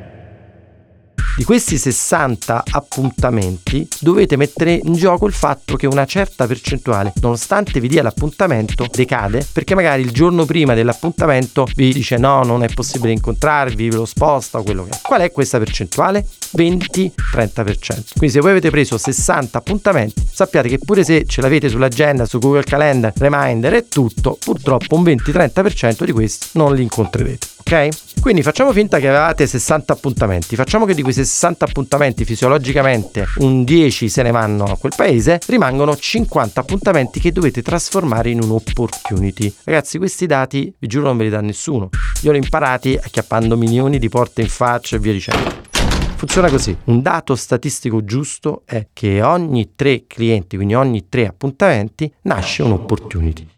Di 1.37 1.43
questi 1.43 1.79
60 1.79 2.63
appuntamenti 2.71 3.89
dovete 3.99 4.37
mettere 4.37 4.79
in 4.81 4.93
gioco 4.93 5.27
il 5.27 5.33
fatto 5.33 5.75
che 5.75 5.89
una 5.89 6.05
certa 6.05 6.47
percentuale, 6.47 7.13
nonostante 7.21 7.81
vi 7.81 7.89
dia 7.89 8.05
l'appuntamento, 8.05 8.87
decade 8.89 9.45
perché 9.53 9.75
magari 9.75 10.03
il 10.03 10.13
giorno 10.13 10.45
prima 10.45 10.75
dell'appuntamento 10.75 11.67
vi 11.75 11.93
dice 11.93 12.19
no, 12.19 12.45
non 12.45 12.63
è 12.63 12.69
possibile 12.73 13.13
incontrarvi, 13.13 13.89
ve 13.89 13.97
lo 13.97 14.05
sposta 14.05 14.59
o 14.59 14.63
quello 14.63 14.85
che 14.85 14.91
è. 14.91 15.01
Qual 15.03 15.23
è 15.23 15.33
questa 15.33 15.59
percentuale? 15.59 16.25
20-30%. 16.57 18.13
Quindi 18.17 18.31
se 18.31 18.41
voi 18.41 18.53
avete 18.53 18.71
preso 18.71 18.97
60 18.97 19.59
appuntamenti, 19.59 20.23
sappiate 20.31 20.69
che 20.69 20.79
pure 20.79 21.03
se 21.03 21.25
ce 21.27 21.41
l'avete 21.41 21.69
sull'agenda, 21.69 22.27
su 22.27 22.39
Google 22.39 22.63
Calendar, 22.63 23.13
Reminder 23.13 23.75
e 23.75 23.89
tutto, 23.89 24.39
purtroppo 24.39 24.95
un 24.95 25.03
20-30% 25.03 26.05
di 26.05 26.13
questi 26.13 26.47
non 26.53 26.77
li 26.77 26.83
incontrerete. 26.83 27.54
Ok? 27.67 28.21
Quindi 28.21 28.43
facciamo 28.43 28.73
finta 28.73 28.99
che 28.99 29.09
avevate 29.09 29.47
60 29.47 29.93
appuntamenti, 29.93 30.55
facciamo 30.55 30.85
che 30.85 30.95
di 30.95 31.01
quei 31.01 31.15
60 31.15 31.65
appuntamenti 31.65 32.25
fisiologicamente 32.25 33.27
un 33.39 33.65
10 33.65 34.09
se 34.09 34.23
ne 34.23 34.31
vanno 34.31 34.65
a 34.65 34.77
quel 34.77 34.93
paese, 34.95 35.41
rimangono 35.47 35.97
50 35.97 36.61
appuntamenti 36.61 37.21
che 37.21 37.33
dovete 37.33 37.63
trasformare 37.63 38.31
in 38.31 38.43
un'opportunity. 38.43 39.55
Ragazzi, 39.65 39.99
questi 39.99 40.27
dati 40.27 40.75
vi 40.79 40.87
giuro 40.87 41.07
non 41.07 41.17
ve 41.17 41.25
li 41.25 41.31
dà 41.31 41.41
nessuno. 41.41 41.89
Io 42.23 42.33
li 42.33 42.39
ho 42.39 42.43
imparati 42.43 42.99
acchiappando 43.03 43.57
milioni 43.57 43.99
di 43.99 44.09
porte 44.09 44.43
in 44.43 44.49
faccia 44.49 44.97
e 44.97 44.99
via 44.99 45.13
dicendo. 45.13 45.53
Funziona 46.17 46.49
così. 46.49 46.77
Un 46.85 47.03
dato 47.03 47.35
statistico 47.35 48.05
giusto 48.05 48.63
è 48.65 48.89
che 48.93 49.23
ogni 49.23 49.73
tre 49.75 50.05
clienti, 50.07 50.57
quindi 50.57 50.75
ogni 50.75 51.09
tre 51.09 51.27
appuntamenti, 51.27 52.11
nasce 52.23 52.63
un'opportunity. 52.63 53.49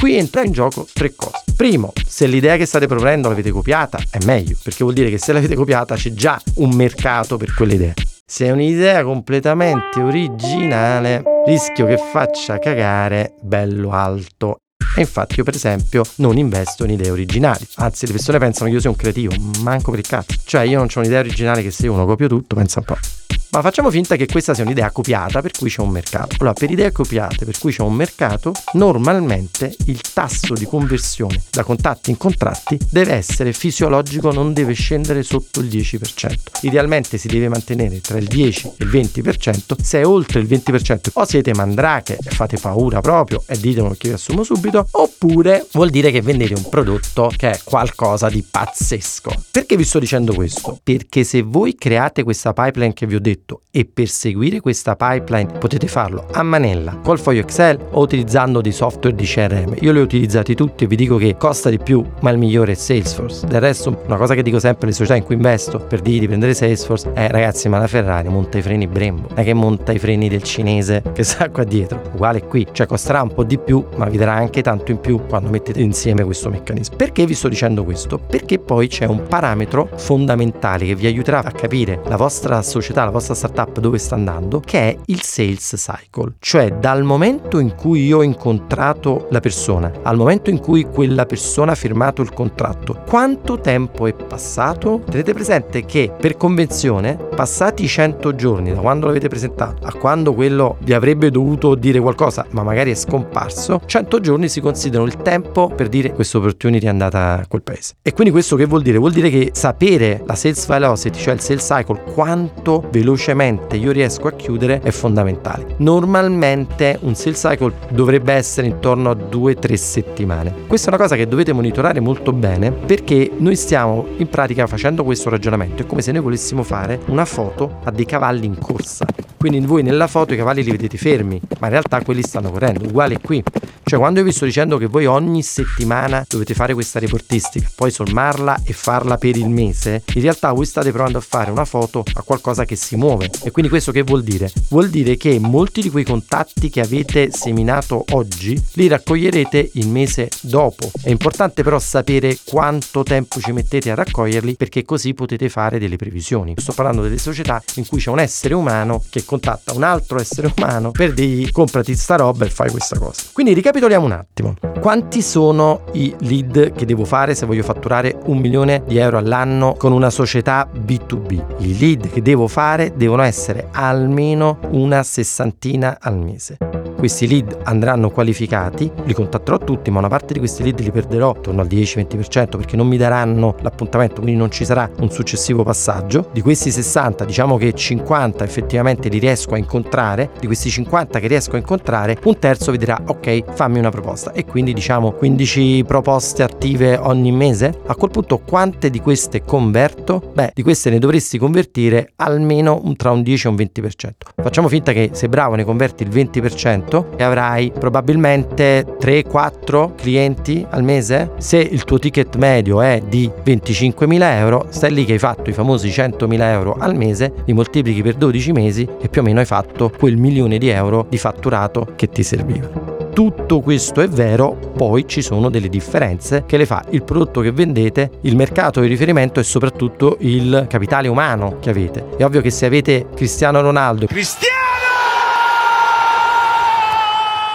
Qui 0.00 0.16
entra 0.16 0.42
in 0.42 0.52
gioco 0.52 0.86
tre 0.90 1.14
cose. 1.14 1.42
Primo, 1.54 1.92
se 2.06 2.26
l'idea 2.26 2.56
che 2.56 2.64
state 2.64 2.86
proponendo 2.86 3.28
l'avete 3.28 3.50
copiata, 3.50 3.98
è 4.08 4.16
meglio, 4.24 4.56
perché 4.62 4.82
vuol 4.82 4.94
dire 4.94 5.10
che 5.10 5.18
se 5.18 5.34
l'avete 5.34 5.54
copiata 5.54 5.94
c'è 5.94 6.14
già 6.14 6.40
un 6.54 6.74
mercato 6.74 7.36
per 7.36 7.52
quell'idea. 7.52 7.92
Se 8.24 8.46
è 8.46 8.50
un'idea 8.50 9.04
completamente 9.04 10.00
originale, 10.00 11.22
rischio 11.44 11.84
che 11.84 11.98
faccia 11.98 12.58
cagare 12.58 13.34
bello 13.42 13.90
alto. 13.90 14.60
E 14.96 15.02
infatti 15.02 15.34
io 15.36 15.44
per 15.44 15.54
esempio 15.54 16.02
non 16.16 16.38
investo 16.38 16.84
in 16.84 16.92
idee 16.92 17.10
originali. 17.10 17.66
Anzi, 17.74 18.06
le 18.06 18.12
persone 18.12 18.38
pensano 18.38 18.70
che 18.70 18.76
io 18.76 18.80
sia 18.80 18.88
un 18.88 18.96
creativo, 18.96 19.34
manco 19.60 19.90
per 19.90 20.00
il 20.00 20.06
cazzo. 20.06 20.34
Cioè 20.42 20.62
io 20.62 20.78
non 20.78 20.88
ho 20.90 20.98
un'idea 20.98 21.20
originale 21.20 21.60
che 21.60 21.70
se 21.70 21.86
uno 21.88 22.06
copio 22.06 22.26
tutto, 22.26 22.54
pensa 22.54 22.78
un 22.78 22.86
po'. 22.86 23.19
Ma 23.52 23.62
facciamo 23.62 23.90
finta 23.90 24.14
che 24.14 24.26
questa 24.26 24.54
sia 24.54 24.62
un'idea 24.62 24.92
copiata 24.92 25.40
per 25.40 25.50
cui 25.50 25.68
c'è 25.68 25.80
un 25.80 25.90
mercato. 25.90 26.36
Allora, 26.38 26.52
per 26.52 26.70
idee 26.70 26.92
copiate 26.92 27.44
per 27.44 27.58
cui 27.58 27.72
c'è 27.72 27.82
un 27.82 27.94
mercato, 27.94 28.52
normalmente 28.74 29.74
il 29.86 30.00
tasso 30.00 30.54
di 30.54 30.64
conversione 30.64 31.42
da 31.50 31.64
contatti 31.64 32.10
in 32.10 32.16
contratti 32.16 32.78
deve 32.88 33.14
essere 33.14 33.52
fisiologico, 33.52 34.30
non 34.30 34.52
deve 34.52 34.74
scendere 34.74 35.24
sotto 35.24 35.58
il 35.58 35.66
10%. 35.66 36.34
Idealmente 36.60 37.18
si 37.18 37.26
deve 37.26 37.48
mantenere 37.48 38.00
tra 38.00 38.18
il 38.18 38.28
10 38.28 38.66
e 38.76 38.84
il 38.84 38.88
20%. 38.88 39.82
Se 39.82 39.98
è 39.98 40.06
oltre 40.06 40.38
il 40.38 40.46
20%, 40.46 41.10
o 41.14 41.24
siete 41.24 41.52
mandrache 41.52 42.18
fate 42.20 42.56
paura 42.56 43.00
proprio 43.00 43.42
e 43.46 43.58
ditemelo 43.58 43.96
che 43.98 44.08
vi 44.08 44.14
assumo 44.14 44.44
subito, 44.44 44.86
oppure 44.92 45.66
vuol 45.72 45.90
dire 45.90 46.12
che 46.12 46.22
vendete 46.22 46.54
un 46.54 46.68
prodotto 46.68 47.32
che 47.36 47.50
è 47.50 47.60
qualcosa 47.64 48.28
di 48.28 48.44
pazzesco. 48.48 49.32
Perché 49.50 49.76
vi 49.76 49.84
sto 49.84 49.98
dicendo 49.98 50.34
questo? 50.34 50.78
Perché 50.84 51.24
se 51.24 51.42
voi 51.42 51.74
create 51.74 52.22
questa 52.22 52.52
pipeline 52.52 52.92
che 52.92 53.06
vi 53.06 53.16
ho 53.16 53.20
detto 53.20 53.38
e 53.70 53.84
per 53.84 54.08
seguire 54.08 54.60
questa 54.60 54.96
pipeline 54.96 55.58
potete 55.58 55.86
farlo 55.86 56.26
a 56.32 56.42
manella 56.42 56.96
col 57.02 57.18
foglio 57.18 57.40
Excel 57.40 57.78
o 57.90 58.00
utilizzando 58.00 58.60
dei 58.60 58.72
software 58.72 59.14
di 59.14 59.24
CRM. 59.24 59.76
Io 59.80 59.92
li 59.92 60.00
ho 60.00 60.02
utilizzati 60.02 60.54
tutti 60.54 60.84
e 60.84 60.86
vi 60.86 60.96
dico 60.96 61.16
che 61.16 61.36
costa 61.36 61.70
di 61.70 61.78
più, 61.78 62.04
ma 62.20 62.30
il 62.30 62.38
migliore 62.38 62.72
è 62.72 62.74
Salesforce. 62.74 63.46
Del 63.46 63.60
resto, 63.60 64.02
una 64.06 64.16
cosa 64.16 64.34
che 64.34 64.42
dico 64.42 64.58
sempre 64.58 64.86
alle 64.86 64.94
società 64.94 65.16
in 65.16 65.24
cui 65.24 65.34
investo 65.34 65.78
per 65.78 66.00
dirgli 66.00 66.20
di 66.20 66.26
prendere 66.26 66.54
Salesforce 66.54 67.12
è 67.12 67.28
ragazzi, 67.28 67.68
ma 67.68 67.78
la 67.78 67.86
Ferrari 67.86 68.28
monta 68.28 68.58
i 68.58 68.62
freni 68.62 68.86
Brembo, 68.86 69.28
non 69.28 69.38
è 69.38 69.44
che 69.44 69.54
monta 69.54 69.92
i 69.92 69.98
freni 69.98 70.28
del 70.28 70.42
cinese 70.42 71.02
che 71.12 71.22
sta 71.22 71.48
qua 71.50 71.64
dietro. 71.64 72.00
Uguale 72.12 72.42
qui, 72.44 72.66
cioè 72.72 72.86
costerà 72.86 73.22
un 73.22 73.32
po' 73.32 73.44
di 73.44 73.58
più, 73.58 73.84
ma 73.96 74.06
vi 74.06 74.16
darà 74.16 74.34
anche 74.34 74.62
tanto 74.62 74.90
in 74.90 75.00
più 75.00 75.24
quando 75.26 75.50
mettete 75.50 75.80
insieme 75.80 76.24
questo 76.24 76.50
meccanismo. 76.50 76.96
Perché 76.96 77.26
vi 77.26 77.34
sto 77.34 77.48
dicendo 77.48 77.84
questo? 77.84 78.18
Perché 78.18 78.58
poi 78.58 78.88
c'è 78.88 79.06
un 79.06 79.22
parametro 79.28 79.88
fondamentale 79.96 80.86
che 80.86 80.94
vi 80.94 81.06
aiuterà 81.06 81.42
a 81.42 81.50
capire 81.52 82.00
la 82.06 82.16
vostra 82.16 82.62
società, 82.62 83.04
la 83.04 83.10
vostra 83.10 83.29
startup 83.34 83.78
dove 83.80 83.98
sta 83.98 84.14
andando, 84.14 84.60
che 84.60 84.78
è 84.78 84.96
il 85.06 85.22
sales 85.22 85.74
cycle. 85.76 86.34
Cioè 86.38 86.72
dal 86.72 87.02
momento 87.02 87.58
in 87.58 87.74
cui 87.74 88.06
io 88.06 88.18
ho 88.18 88.22
incontrato 88.22 89.26
la 89.30 89.40
persona 89.40 89.92
al 90.02 90.16
momento 90.16 90.50
in 90.50 90.58
cui 90.58 90.84
quella 90.84 91.26
persona 91.26 91.72
ha 91.72 91.74
firmato 91.74 92.22
il 92.22 92.32
contratto, 92.32 93.02
quanto 93.06 93.60
tempo 93.60 94.06
è 94.06 94.14
passato? 94.14 95.02
Tenete 95.08 95.32
presente 95.32 95.84
che 95.84 96.12
per 96.18 96.36
convenzione, 96.36 97.16
passati 97.16 97.84
i 97.84 97.88
100 97.88 98.34
giorni 98.34 98.72
da 98.72 98.80
quando 98.80 99.06
l'avete 99.06 99.28
presentato 99.28 99.86
a 99.86 99.92
quando 99.92 100.34
quello 100.34 100.76
vi 100.80 100.92
avrebbe 100.92 101.30
dovuto 101.30 101.74
dire 101.74 102.00
qualcosa, 102.00 102.46
ma 102.50 102.62
magari 102.62 102.90
è 102.90 102.94
scomparso, 102.94 103.80
100 103.84 104.20
giorni 104.20 104.48
si 104.48 104.60
considerano 104.60 105.08
il 105.08 105.16
tempo 105.16 105.68
per 105.68 105.88
dire 105.88 106.12
questa 106.12 106.38
opportunity 106.38 106.86
è 106.86 106.88
andata 106.88 107.38
a 107.40 107.46
quel 107.46 107.62
paese. 107.62 107.94
E 108.02 108.12
quindi 108.12 108.32
questo 108.32 108.56
che 108.56 108.66
vuol 108.66 108.82
dire? 108.82 108.98
Vuol 108.98 109.12
dire 109.12 109.30
che 109.30 109.50
sapere 109.52 110.22
la 110.26 110.34
sales 110.34 110.66
velocity, 110.66 111.18
cioè 111.18 111.34
il 111.34 111.40
sales 111.40 111.64
cycle, 111.64 112.02
quanto 112.12 112.84
velocemente 113.20 113.76
io 113.76 113.92
riesco 113.92 114.28
a 114.28 114.32
chiudere 114.32 114.80
è 114.80 114.90
fondamentale. 114.90 115.74
Normalmente 115.78 116.98
un 117.02 117.14
sales 117.14 117.38
cycle 117.38 117.74
dovrebbe 117.90 118.32
essere 118.32 118.66
intorno 118.66 119.10
a 119.10 119.14
2-3 119.14 119.74
settimane. 119.74 120.54
Questa 120.66 120.86
è 120.86 120.94
una 120.94 121.02
cosa 121.02 121.16
che 121.16 121.28
dovete 121.28 121.52
monitorare 121.52 122.00
molto 122.00 122.32
bene 122.32 122.72
perché 122.72 123.30
noi 123.36 123.56
stiamo 123.56 124.06
in 124.16 124.28
pratica 124.28 124.66
facendo 124.66 125.04
questo 125.04 125.28
ragionamento. 125.28 125.82
È 125.82 125.86
come 125.86 126.00
se 126.00 126.12
noi 126.12 126.22
volessimo 126.22 126.62
fare 126.62 126.98
una 127.06 127.26
foto 127.26 127.80
a 127.84 127.90
dei 127.90 128.06
cavalli 128.06 128.46
in 128.46 128.58
corsa. 128.58 129.04
Quindi 129.36 129.60
voi 129.60 129.82
nella 129.82 130.06
foto 130.06 130.32
i 130.32 130.36
cavalli 130.36 130.62
li 130.62 130.70
vedete 130.70 130.96
fermi, 130.96 131.40
ma 131.58 131.66
in 131.66 131.72
realtà 131.72 132.02
quelli 132.02 132.22
stanno 132.22 132.50
correndo. 132.50 132.86
Uguale 132.86 133.18
qui. 133.20 133.42
Cioè 133.90 133.98
quando 133.98 134.20
io 134.20 134.24
vi 134.24 134.30
sto 134.30 134.44
dicendo 134.44 134.78
che 134.78 134.86
voi 134.86 135.06
ogni 135.06 135.42
settimana 135.42 136.24
dovete 136.28 136.54
fare 136.54 136.74
questa 136.74 137.00
reportistica, 137.00 137.68
poi 137.74 137.90
sommarla 137.90 138.60
e 138.62 138.72
farla 138.72 139.16
per 139.16 139.36
il 139.36 139.48
mese, 139.48 140.04
in 140.14 140.22
realtà 140.22 140.52
voi 140.52 140.64
state 140.64 140.92
provando 140.92 141.18
a 141.18 141.20
fare 141.20 141.50
una 141.50 141.64
foto 141.64 142.04
a 142.12 142.22
qualcosa 142.22 142.64
che 142.64 142.76
si 142.76 142.94
muove. 142.94 143.28
E 143.42 143.50
quindi 143.50 143.68
questo 143.68 143.90
che 143.90 144.02
vuol 144.02 144.22
dire? 144.22 144.48
Vuol 144.68 144.90
dire 144.90 145.16
che 145.16 145.40
molti 145.40 145.82
di 145.82 145.90
quei 145.90 146.04
contatti 146.04 146.70
che 146.70 146.80
avete 146.80 147.32
seminato 147.32 148.04
oggi 148.12 148.56
li 148.74 148.86
raccoglierete 148.86 149.70
il 149.72 149.88
mese 149.88 150.28
dopo. 150.40 150.88
È 151.02 151.10
importante 151.10 151.64
però 151.64 151.80
sapere 151.80 152.38
quanto 152.44 153.02
tempo 153.02 153.40
ci 153.40 153.50
mettete 153.50 153.90
a 153.90 153.96
raccoglierli 153.96 154.54
perché 154.54 154.84
così 154.84 155.14
potete 155.14 155.48
fare 155.48 155.80
delle 155.80 155.96
previsioni. 155.96 156.54
Sto 156.58 156.74
parlando 156.74 157.02
delle 157.02 157.18
società 157.18 157.60
in 157.74 157.88
cui 157.88 157.98
c'è 157.98 158.10
un 158.10 158.20
essere 158.20 158.54
umano 158.54 159.02
che 159.10 159.24
contatta 159.24 159.72
un 159.72 159.82
altro 159.82 160.20
essere 160.20 160.54
umano 160.56 160.92
per 160.92 161.12
dirgli 161.12 161.50
comprati 161.50 161.96
sta 161.96 162.14
roba 162.14 162.44
e 162.44 162.50
fai 162.50 162.70
questa 162.70 162.96
cosa. 162.96 163.22
Quindi 163.32 163.52
ricapitolando 163.52 163.78
ricapitoliamo 163.80 164.04
un 164.04 164.12
attimo. 164.12 164.54
Quanti 164.80 165.22
sono 165.22 165.82
i 165.92 166.14
lead 166.20 166.72
che 166.72 166.84
devo 166.84 167.04
fare 167.04 167.34
se 167.34 167.46
voglio 167.46 167.62
fatturare 167.62 168.18
un 168.26 168.38
milione 168.38 168.82
di 168.86 168.98
euro 168.98 169.16
all'anno 169.16 169.74
con 169.74 169.92
una 169.92 170.10
società 170.10 170.68
B2B? 170.72 171.44
I 171.58 171.78
lead 171.78 172.10
che 172.10 172.20
devo 172.20 172.46
fare 172.46 172.92
devono 172.94 173.22
essere 173.22 173.68
almeno 173.72 174.58
una 174.70 175.02
sessantina 175.02 175.98
al 176.00 176.18
mese. 176.18 176.58
Questi 177.00 177.26
lead 177.26 177.60
andranno 177.62 178.10
qualificati, 178.10 178.92
li 179.04 179.14
contatterò 179.14 179.56
tutti, 179.56 179.90
ma 179.90 180.00
una 180.00 180.08
parte 180.08 180.34
di 180.34 180.38
questi 180.38 180.62
lead 180.62 180.80
li 180.80 180.90
perderò 180.90 181.30
attorno 181.30 181.62
al 181.62 181.66
10-20% 181.66 182.58
perché 182.58 182.76
non 182.76 182.88
mi 182.88 182.98
daranno 182.98 183.54
l'appuntamento, 183.62 184.20
quindi 184.20 184.38
non 184.38 184.50
ci 184.50 184.66
sarà 184.66 184.86
un 184.98 185.10
successivo 185.10 185.62
passaggio. 185.62 186.28
Di 186.30 186.42
questi 186.42 186.70
60, 186.70 187.24
diciamo 187.24 187.56
che 187.56 187.72
50 187.72 188.44
effettivamente 188.44 189.08
li 189.08 189.16
riesco 189.16 189.54
a 189.54 189.56
incontrare, 189.56 190.32
di 190.38 190.44
questi 190.44 190.68
50 190.68 191.20
che 191.20 191.26
riesco 191.26 191.54
a 191.54 191.58
incontrare, 191.58 192.18
un 192.22 192.38
terzo 192.38 192.70
vi 192.70 192.76
dirà 192.76 193.00
ok, 193.06 193.44
fammi 193.54 193.78
una 193.78 193.90
proposta 193.90 194.32
e 194.32 194.44
quindi 194.44 194.74
diciamo 194.74 195.12
15 195.12 195.84
proposte 195.86 196.42
attive 196.42 196.98
ogni 196.98 197.32
mese. 197.32 197.80
A 197.86 197.94
quel 197.94 198.10
punto 198.10 198.40
quante 198.40 198.90
di 198.90 199.00
queste 199.00 199.42
converto? 199.42 200.32
Beh, 200.34 200.50
di 200.54 200.62
queste 200.62 200.90
ne 200.90 200.98
dovresti 200.98 201.38
convertire 201.38 202.12
almeno 202.16 202.82
tra 202.98 203.10
un 203.10 203.22
10 203.22 203.46
e 203.46 203.48
un 203.48 203.56
20%. 203.56 204.10
Facciamo 204.42 204.68
finta 204.68 204.92
che 204.92 205.08
se 205.14 205.30
bravo 205.30 205.54
ne 205.54 205.64
converti 205.64 206.02
il 206.02 206.10
20%, 206.10 206.88
e 207.16 207.22
avrai 207.22 207.72
probabilmente 207.76 208.84
3-4 209.00 209.94
clienti 209.94 210.66
al 210.68 210.82
mese. 210.82 211.32
Se 211.38 211.58
il 211.58 211.84
tuo 211.84 211.98
ticket 211.98 212.36
medio 212.36 212.80
è 212.80 213.00
di 213.06 213.30
25.000 213.44 214.22
euro, 214.22 214.66
stai 214.70 214.92
lì 214.92 215.04
che 215.04 215.12
hai 215.12 215.18
fatto 215.18 215.50
i 215.50 215.52
famosi 215.52 215.88
100.000 215.88 216.40
euro 216.42 216.76
al 216.78 216.96
mese, 216.96 217.32
li 217.44 217.52
moltiplichi 217.52 218.02
per 218.02 218.14
12 218.14 218.52
mesi 218.52 218.88
e 219.00 219.08
più 219.08 219.20
o 219.20 219.24
meno 219.24 219.40
hai 219.40 219.46
fatto 219.46 219.92
quel 219.96 220.16
milione 220.16 220.58
di 220.58 220.68
euro 220.68 221.06
di 221.08 221.18
fatturato 221.18 221.92
che 221.96 222.08
ti 222.08 222.22
serviva. 222.22 222.68
Tutto 223.12 223.60
questo 223.60 224.00
è 224.00 224.08
vero, 224.08 224.56
poi 224.76 225.06
ci 225.06 225.20
sono 225.20 225.50
delle 225.50 225.68
differenze 225.68 226.44
che 226.46 226.56
le 226.56 226.64
fa 226.64 226.84
il 226.90 227.02
prodotto 227.02 227.40
che 227.40 227.52
vendete, 227.52 228.10
il 228.22 228.36
mercato 228.36 228.80
di 228.80 228.86
riferimento 228.86 229.40
e 229.40 229.42
soprattutto 229.42 230.16
il 230.20 230.66
capitale 230.68 231.08
umano 231.08 231.58
che 231.60 231.70
avete. 231.70 232.06
È 232.16 232.24
ovvio 232.24 232.40
che 232.40 232.50
se 232.50 232.66
avete 232.66 233.08
Cristiano 233.14 233.60
Ronaldo, 233.60 234.06
Cristiano! 234.06 234.59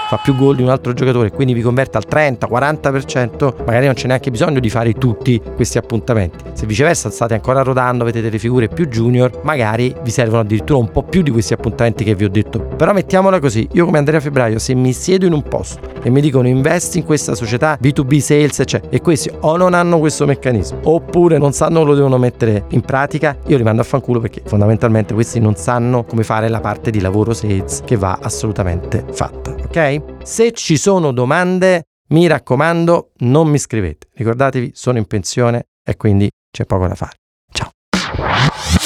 Fa 0.08 0.18
più 0.18 0.36
gol 0.36 0.56
di 0.56 0.62
un 0.62 0.70
altro 0.70 0.94
giocatore 0.94 1.32
quindi 1.32 1.54
vi 1.54 1.62
converte 1.62 1.98
al 1.98 2.06
30-40%, 2.10 3.64
magari 3.66 3.86
non 3.86 3.96
c'è 3.96 4.08
neanche 4.08 4.32
bisogno 4.32 4.60
di 4.60 4.70
fare 4.70 4.94
tutti 4.94 5.42
questi 5.56 5.78
appuntamenti. 5.78 6.44
Se 6.54 6.66
viceversa 6.66 7.10
state 7.10 7.34
ancora 7.34 7.62
rodando, 7.62 8.04
avete 8.04 8.22
delle 8.22 8.40
figure 8.40 8.68
più 8.68 8.88
junior, 8.88 9.42
magari 9.44 9.94
vi 10.02 10.12
servono 10.12 10.42
addirittura 10.42 10.80
un 10.80 10.92
po' 10.92 11.04
più 11.04 11.22
di 11.22 11.32
questi 11.32 11.54
appuntamenti 11.54 12.04
che 12.04 12.16
vi 12.16 12.24
ho 12.24 12.30
detto. 12.30 12.60
Però 12.60 12.94
mettiamola 12.94 13.40
così, 13.40 13.68
io 13.74 13.86
come 13.86 13.98
Andrea 13.98 14.20
Febbraio, 14.20 14.60
se 14.60 14.74
mi 14.74 14.94
siedo 14.94 15.26
in 15.26 15.34
un 15.34 15.44
posto 15.44 15.80
e 16.02 16.10
mi 16.10 16.22
dicono 16.22 16.48
investi 16.48 17.00
in 17.00 17.06
questa 17.06 17.36
società 17.36 17.78
B2B 17.82 18.20
sales, 18.20 18.60
eccetera, 18.60 18.92
e 18.92 19.02
questi 19.02 19.32
o 19.42 19.58
non 19.58 19.74
hanno 19.74 20.00
questo 20.00 20.26
meccanismo, 20.26 20.80
oppure 20.84 21.38
non 21.38 21.52
sanno 21.52 21.84
lo 21.84 21.96
devono 21.96 22.18
mettere 22.18 22.66
in 22.70 22.82
pratica, 22.82 23.38
io 23.48 23.58
li 23.58 23.64
mando 23.64 23.82
a 23.82 23.86
fanculo 23.86 24.20
perché 24.20 24.42
fondamentalmente 24.46 25.14
questi 25.14 25.40
non 25.40 25.56
sanno 25.56 26.04
come 26.04 26.24
fare 26.24 26.48
la 26.48 26.60
parte 26.60 26.92
di 26.92 27.02
lavoro 27.02 27.34
sales 27.34 27.82
che 27.86 27.98
va 27.98 28.20
assolutamente 28.22 29.04
fatta, 29.12 29.52
ok? 29.52 29.95
Se 30.24 30.52
ci 30.52 30.78
sono 30.78 31.12
domande, 31.12 31.84
mi 32.10 32.28
raccomando, 32.28 33.12
non 33.20 33.48
mi 33.48 33.58
scrivete. 33.58 34.08
Ricordatevi, 34.14 34.72
sono 34.74 34.98
in 34.98 35.06
pensione 35.06 35.68
e 35.84 35.96
quindi 35.98 36.30
c'è 36.52 36.66
poco 36.66 36.88
da 36.88 36.96
fare. 36.96 37.18
Ciao. 37.52 37.70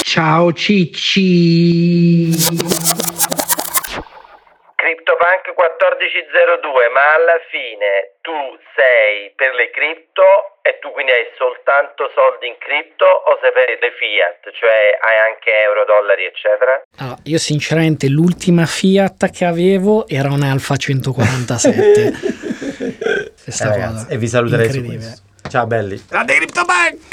Ciao 0.02 0.52
Cicci. 0.52 2.30
CryptoPunk 5.20 5.52
1402, 5.52 6.88
ma 6.96 7.04
alla 7.12 7.36
fine 7.52 8.16
tu 8.24 8.32
sei 8.72 9.28
per 9.36 9.52
le 9.52 9.68
cripto 9.68 10.64
e 10.64 10.80
tu 10.80 10.90
quindi 10.96 11.12
hai 11.12 11.28
soltanto 11.36 12.08
soldi 12.16 12.48
in 12.48 12.56
cripto 12.56 13.04
o 13.04 13.36
sei 13.44 13.52
per 13.52 13.68
le 13.68 13.92
fiat, 14.00 14.48
cioè 14.56 14.96
hai 14.96 15.18
anche 15.28 15.52
euro, 15.60 15.84
dollari, 15.84 16.24
eccetera? 16.24 16.80
Ah, 17.04 17.16
io 17.28 17.36
sinceramente 17.36 18.08
l'ultima 18.08 18.64
fiat 18.64 19.30
che 19.30 19.44
avevo 19.44 20.08
era 20.08 20.32
un 20.32 20.42
Alfa 20.42 20.76
147. 20.76 21.68
eh, 23.44 23.64
ragazzi, 23.68 24.08
e 24.08 24.16
vi 24.16 24.26
saluterei 24.26 24.70
su 24.72 24.82
questo. 24.82 25.28
Ciao 25.52 25.66
belli. 25.66 26.00
Grande 26.08 26.34
CryptoPunk! 26.36 27.08